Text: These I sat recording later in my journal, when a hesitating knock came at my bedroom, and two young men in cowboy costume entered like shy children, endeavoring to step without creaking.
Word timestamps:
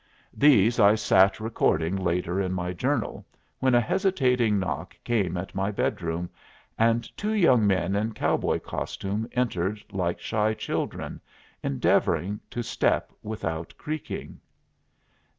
These 0.33 0.79
I 0.79 0.95
sat 0.95 1.39
recording 1.39 1.95
later 1.95 2.41
in 2.41 2.53
my 2.53 2.73
journal, 2.73 3.23
when 3.59 3.75
a 3.75 3.79
hesitating 3.79 4.57
knock 4.57 4.97
came 5.03 5.37
at 5.37 5.53
my 5.53 5.69
bedroom, 5.69 6.27
and 6.75 7.05
two 7.15 7.33
young 7.33 7.67
men 7.67 7.95
in 7.95 8.13
cowboy 8.15 8.57
costume 8.61 9.29
entered 9.33 9.83
like 9.91 10.19
shy 10.19 10.55
children, 10.55 11.21
endeavoring 11.61 12.39
to 12.49 12.63
step 12.63 13.11
without 13.21 13.75
creaking. 13.77 14.39